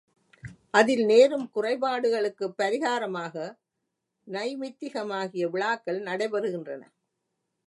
[0.73, 3.35] அதில் நேரும் குறைபாடுகளுக்குப் பரிகாரமாக
[4.27, 6.83] நைமித்திகமாகிய விழாக்கள் நடைபெறுகின்றன.